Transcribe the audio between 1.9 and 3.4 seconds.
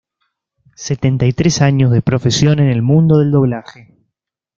de profesión en el mundo del